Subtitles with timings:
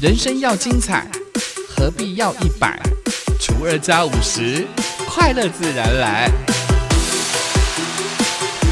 [0.00, 1.06] 人生要精彩，
[1.68, 2.80] 何必要一百
[3.38, 4.66] 除二加五十？
[5.06, 6.30] 快乐自然来。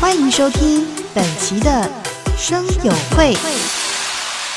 [0.01, 1.87] 欢迎收听本期的
[2.35, 3.35] 生友会，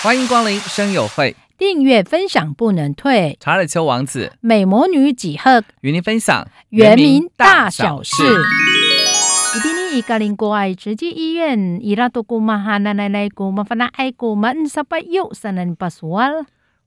[0.02, 3.38] 欢迎光临生友会，订阅分享不能退。
[3.42, 8.14] 查尔丘王子美魔女几何与您分享原名大小事。
[8.24, 16.30] 一定呢，一个零国外直接医院伊拉多古马哈奶奶奶古马法那爱古马恩萨巴尤三人巴苏瓦。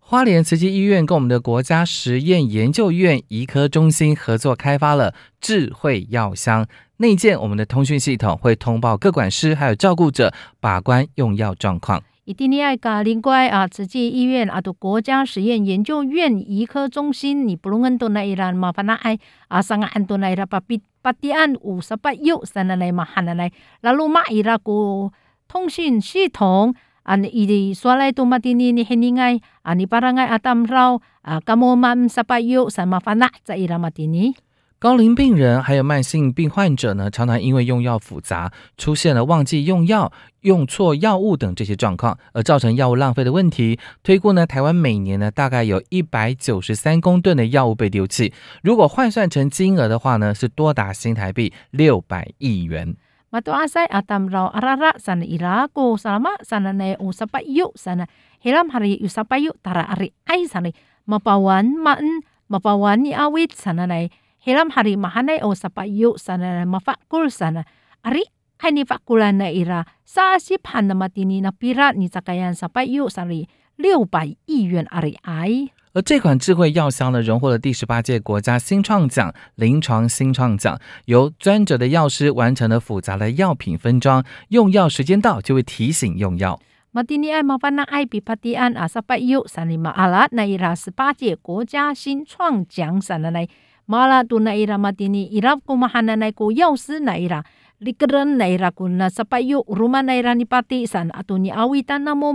[0.07, 6.67] 花莲慈济医院跟我们的国家实验研究院医科中心合作开发了智慧药箱。
[6.99, 10.31] 内建我们的通讯系统会通报各管师还有照顾者
[10.61, 12.03] 把关用药状况。
[12.27, 19.19] 一定呢，爱个零乖啊，慈济医院啊，都国家实验研究院医科中心，你不论安多那伊拉麻烦那爱
[19.49, 25.11] 啊，三个安多那伊拉把比把地安五十八右三那来嘛，喊那来，拉鲁马伊拉个
[25.49, 26.75] 通讯系统。
[27.05, 31.01] An idi swalay tu matini ni hiningai ani parangai atam rau
[31.45, 34.35] kamo mam sapayo sama fana za ira matini
[34.81, 43.79] 高龄病人还有慢性病患者呢，常常因为用药复杂，出现了忘记用药、用错药物等这些状况，而造成药物浪费的问题。
[44.03, 52.95] 推估呢，台湾每年呢，大概有一百九十三公吨的药物被丢弃，如果换算成金额的话呢，是多达新台币六百亿元。
[53.35, 58.07] Mato asai atam rau arara sana irako salama sana nae usapa yu sana.
[58.39, 60.71] Helam hari yu sapa yu tara ari ai sana.
[61.11, 64.07] Mapawan maan mapawan ni awit sana nae
[64.39, 67.67] helam hari mahanai usapa yu sana nae mafakul sana.
[68.07, 68.23] Ari
[68.63, 69.83] ai ni fakulan na ira.
[70.07, 73.51] Sa si pan na matini na pira ni sakayan sapa yu sari.
[73.83, 75.74] Liu bai yi yuan ari ai.
[75.95, 86.59] 而这款智慧药箱呢，荣获了第十八届国家新创奖、临床新创奖，由专责的药师完成了复杂的药品分装，用药时间到就会提醒用药。
[86.91, 93.47] 马蒂尼艾马班纳艾比帕蒂安阿萨拜尤萨尼马阿拉那伊拉十八届国家新创奖萨那来
[93.87, 97.45] 马拉杜那伊拉马蒂尼伊拉古马哈那那古药师那伊拉。
[97.81, 102.07] Likeran na ira kun na sa payo rumah na ira ni pati san ato ni awitan
[102.07, 102.33] na mo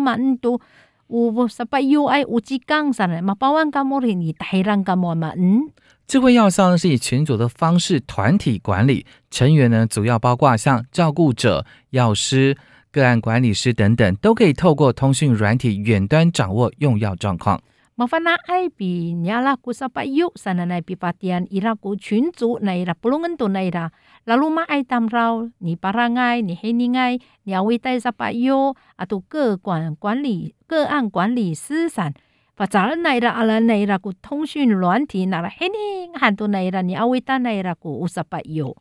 [1.09, 4.15] man to 我什么 U I 五 G 杠上来嘛，八万干么哩？
[4.15, 5.33] 你大浪干么嘛？
[5.35, 5.71] 嗯，
[6.07, 12.55] 智慧药箱呢是以群组的方式团体管理，成员呢主要包括像照顾者、药师、
[12.91, 17.61] 个案管理师等等，都可以透过通讯软体远端掌握用药状况。
[17.99, 23.91] 麻烦那 I 比你阿拉古什么 U 上来来比八天伊拉古群组那伊拉不龙恩多那伊拉。
[24.25, 32.13] lalu ma ai tam rau ni parangai ni heningai ni awitai sapayo atau 各管管理个案管理师散。
[32.55, 38.77] 把咱们那个阿拉那个古通讯软体那个嘿宁很多那个你阿维达那个古五十八有。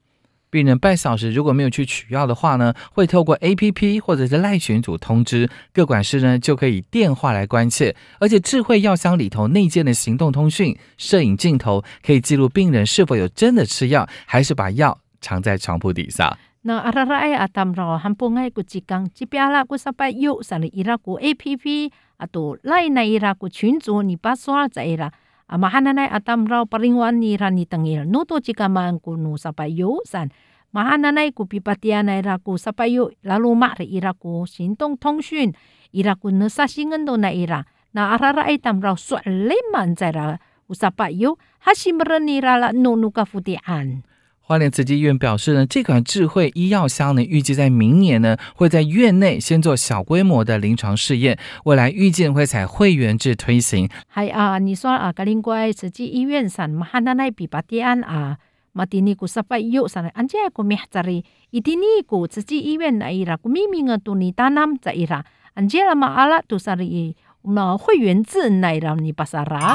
[0.51, 7.95] 病人半小时如果没有去取药的话呢，会透过 A P P 或者是赖群组通知各管事呢，就可以电话来关切。
[8.19, 14.99] 而且智慧药箱里头内建的行动通讯摄影镜头，可以记录病人是否有真的吃药，还是把药。
[15.21, 16.39] 藏在床铺底下。
[16.63, 21.91] 那阿拉拉哎阿 tamro hampung ai ku cikang cipiala ku sampai yuk sali ira ku APP
[22.23, 25.11] atau lain na ira ku 群组你把刷在 ira
[25.49, 28.05] ama hananai atam rau paringwan ni rani tengil.
[28.05, 30.29] Noto jika mangku nu sapayo san.
[30.69, 35.57] Mahananai ku pipatianai raku sapayo lalu mak re iraku sintong tongshun
[35.97, 37.65] iraku nesa singen do na ira.
[37.97, 40.37] Na arara ai tam rau sualeman zaira
[40.69, 44.05] usapayo hasimreni rala nu nukafutian
[44.49, 53.87] 花莲慈济医院表示呢，这款智慧医药箱呢，预计在明年呢，会在院内先做小规模的临床试验，未来预计会采会员制推行。
[54.07, 58.39] 还啊，你说啊，格林乖慈济医院上马哈那比巴蒂安啊，
[58.73, 61.23] 马蒂尼古萨巴有上来，安这个咩在哩？
[61.51, 65.23] 伊蒂尼古慈济医院那伊拉古明明个杜尼达南在伊拉，
[65.53, 69.75] 安这了嘛阿拉杜萨哩，那会员制那伊拉尼巴萨拉。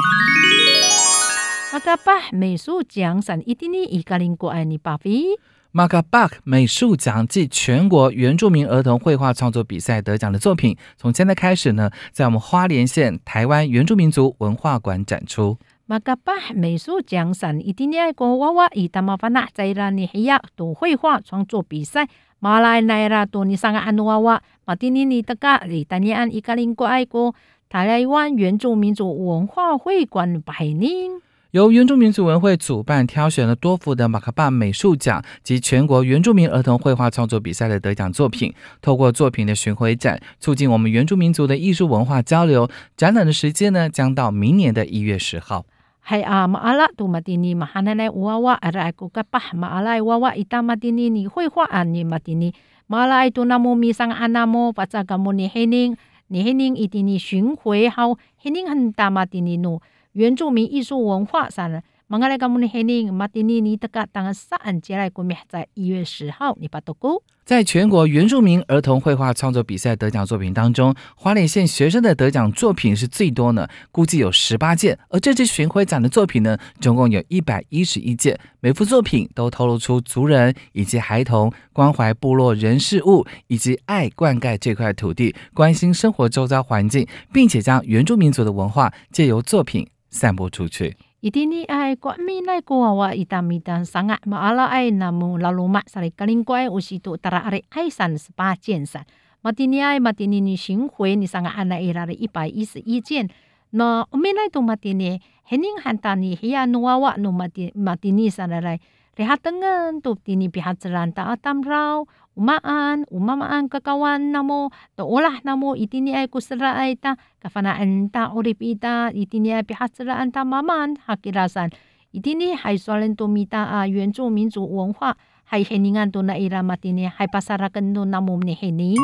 [1.74, 5.24] 马卡巴美术奖赏一定的一个零国爱你巴菲。
[5.72, 15.58] 马卡巴美术奖暨全国原住民儿童绘画创作比赛得奖的作品，从现在开始呢，在我们花莲县台湾原住民族文化馆展出。
[15.86, 22.06] 马卡巴美术奖赏一定的个娃娃以他们发那在拉尼黑亚读绘画创作比赛，
[22.38, 27.34] 马来奈拉多尼上个安娃娃，马丁尼尼德嘎里丹尼安一个零国爱国
[27.68, 31.20] 台湾原住民族文化会馆百年。
[31.54, 38.52] 由原住民族文会主办，挑选了多幅的马卡巴美术奖及全国原住民儿童绘画创作比赛的得奖作品。
[38.82, 42.68] 透过作品的巡回展，促进我们原住民族的艺术文化交流。
[42.96, 45.64] 展览的时间呢，将到明年的一月十号。
[46.00, 52.52] 嗨啊，马阿拉杜马蒂尼马哈奈奈娃娃阿拉古卡巴马阿拉娃娃伊达马蒂尼尼绘画啊尼马蒂尼
[52.88, 55.96] 马阿拉杜纳莫米桑阿纳莫巴扎嘎莫尼黑宁
[56.26, 59.80] 你黑宁一定你巡回好，黑宁很大马丁尼努
[60.14, 61.82] 原住民艺术文化上了。
[62.06, 67.22] 马来加姆尼黑宁马丁尼尼德嘎当三节来过灭，在一月十号，你把多过。
[67.44, 74.98] 在全国原住民儿童绘画创作比赛得奖作品当中，花莲县学生的得奖作品是最多呢，估计有十八件。
[75.08, 90.96] 而这次巡回展的作品呢，总共有一百一十一件，每幅作品都透露出族人以及孩童关怀部落人事物，以及爱灌溉这块土地，关心生活周遭环境，并且将原住民族的文化借由作品散播出去。
[91.18, 99.04] 一定你爱国民来过我一旦米旦上啊，马阿拉爱那么老罗马萨里格林怪，我是都达拉阿里爱三十八件衫。
[99.42, 103.28] 马丁尼爱马丁尼你巡回你上个安那伊拉的一百一十一件，
[103.70, 108.78] 那我们来到马丁尼，肯定喊达你黑呀努娃娃努马丁马丁尼上来来。
[109.19, 112.07] Rehat dengan tu tini pihak jalan ta atam rau
[112.39, 118.63] umaan umamaan kakawan namo to olah namo itini ay kusra ay ta kafanaan ta urip
[118.63, 121.75] ita itini ay pihak jalan ta maman hakirasan
[122.15, 125.19] itini hay soalen to mita a 原住民族文化
[125.51, 128.95] hay heningan to na ira matini hay pasarakan to namom ni hening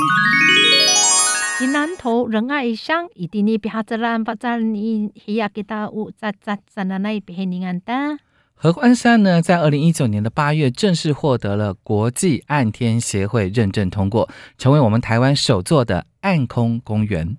[1.59, 8.15] 以南头仁爱乡，一定你比哈子兰发展你黑呀给他乌扎扎扎那那比黑宁安达。
[8.62, 14.28] 合欢山呢，在二零一九年的八月正式获得了国际暗天协会认证通过，
[14.58, 17.38] 成为我们台湾首座的暗空公园。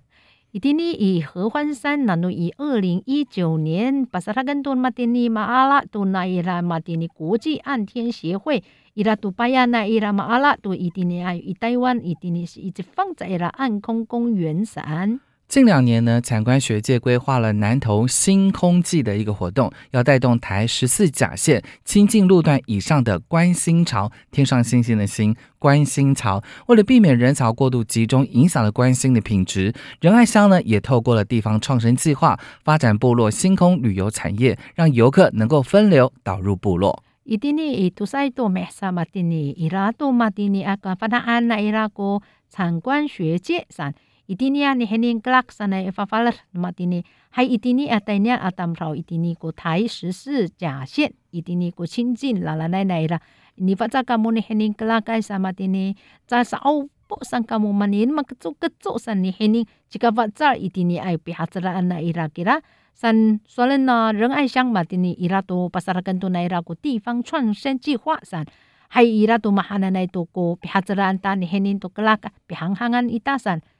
[0.49, 8.63] 伊蒂尼以合欢山，那诺以二零一九年巴萨拉根多马蒂尼马阿拉多那伊拉马蒂尼国际暗天协会
[8.95, 15.19] 伊拉杜巴亚那伊拉马阿拉多伊蒂尼爱以台湾伊蒂尼是一直放在伊拉暗空公园上。
[15.51, 26.41] 近两年呢，产官学界规划了南投星空季的一个活动，要带动台十四甲线亲近路段以上的观星潮，天上星星的星观星潮。
[26.67, 37.03] 为了避免人潮过度集中，影响了观星的品质，仁爱乡呢也透过了地方创生计划，发展部落星空旅游产业，让游客能够分流导入部落。
[37.25, 43.93] 伊蒂尼伊杜塞多梅萨马蒂尼伊拉多马蒂尼阿个法达安那伊拉个参观学界上。
[44.31, 47.03] Itini ni hening kelak sana e fafaler mat ini
[47.35, 53.19] hai itini atainya atam rau itini ko thai 十四甲线 itini ko 亲近啦啦奶奶啦
[53.55, 55.99] 你发在 kamu ni hening kelak ai sama tini
[56.31, 60.95] za sao po sang kamu manin mak kecu kecu san ni hening jika faza itini
[60.95, 62.63] ai pihatra ana ira kira
[62.95, 68.45] 三说了呢，仁爱乡嘛，的呢，伊拉都巴萨拉根都那伊拉个地方创生计划上，
[68.87, 73.59] 还伊拉都马哈那那都个比哈子兰达尼黑尼都格拉个比行行安伊大山。
[73.59, 73.79] Dini ay ala fang matini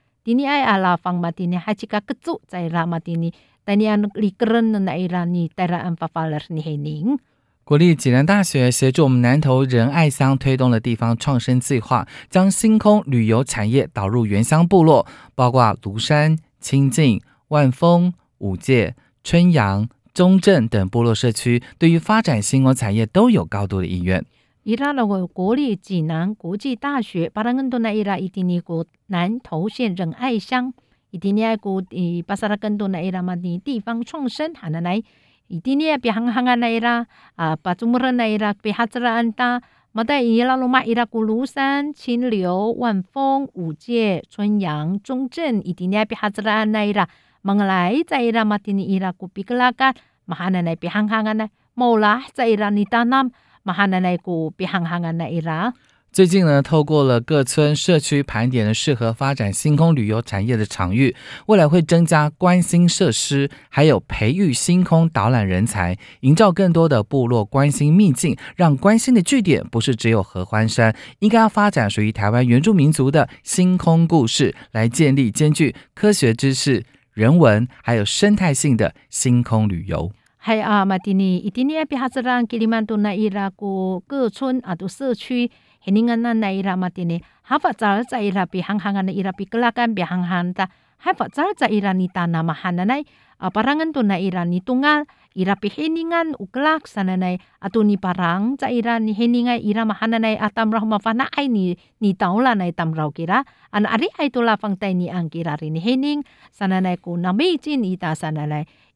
[7.64, 15.04] 国立济南大学协助我们南投仁爱乡推动了地方创生计划，将星空旅游产业导入原乡部落，
[15.34, 24.24] 包括庐山、清境、万丰、五界、春阳、中正等部落社区，对于发展星空产业都有高度的意愿。
[24.64, 30.72] 伊拉那个国立济南国际大学，巴拉根多那伊拉伊蒂尼国南投县仁爱乡，
[31.10, 35.02] 伊蒂尼爱国伊巴萨拉根多那伊拉嘛尼地方创生，喊来
[35.48, 37.04] 伊蒂尼比行行啊那伊拉
[37.34, 39.60] 啊，巴祖木人那伊拉别哈兹拉安达，
[39.90, 47.08] 马代伊拉罗马伊拉古庐山、清流、万丰、五界、春阳、中正，伊蒂尼比哈兹拉安那伊拉，
[47.40, 49.92] 忙来在伊拉嘛蒂尼伊拉古比格拉干，
[50.24, 53.28] 马哈那那比行行啊那，毛拉在伊拉尼达南。
[53.64, 55.72] 马哈南奈古比行行啊那伊拉。
[56.10, 61.16] 最近呢，透过了各村社区盘点了适合发展星空旅游产业的场域，
[61.46, 80.12] 未来会增加观星设施，还有培育星空导览人才，营造更多的部落观星秘境，让观星的据点不是只有合欢山，应该要发展属于台湾原住民族的星空故事，来建立兼具科学知识、人文还有生态性的星空旅游。
[80.41, 85.49] 还啊，马蒂尼，伊蒂尼比哈兹兰吉里曼多那伊拉古各村啊，都社区，
[85.81, 93.03] 黑宁安那那伊拉马蒂尼，哈法扎尔在伊拉比行行安那伊拉比格拉干比行行的，哈法扎尔在伊拉尼达那马哈那那
[93.37, 95.05] 啊，parangan to na ira ni tunggal
[95.37, 100.17] ira pi heningan uklak sana nai atu ni parang za ira ni heningai ira mahana
[100.17, 104.33] nai atam rah mafana ai ni ni taula nai tam rau kira an ari ai
[104.33, 107.61] to la fang tai ni ang kira ri ni hening sana nai ko na me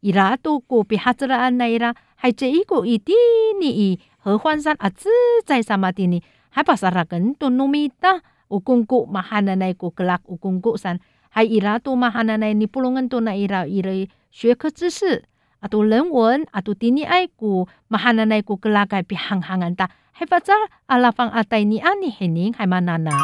[0.06, 2.62] jin ita sana nai ira tu ko pi hatra an nai ira hai che i
[2.64, 3.14] ko iti
[3.58, 5.08] ni i 合欢山啊，自
[5.44, 10.98] 在萨马蒂尼，还把萨拉根都努米达，乌公古马哈那奈古格拉乌公古山，
[11.28, 13.90] 还伊拉都马哈那奈尼布隆恩都那伊拉伊拉
[14.32, 15.22] 学科知识
[15.60, 20.54] 啊，都人文啊，都蒂尼爱古马哈那奈古格拉盖比行行安达，还发扎
[20.86, 23.14] 阿拉方阿戴尼安尼黑宁还蛮难难。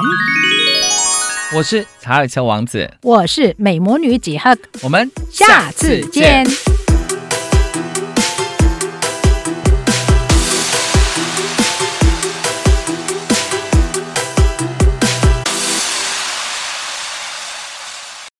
[1.54, 6.46] 我是查尔斯王子，我是美魔女几何，我们下次见。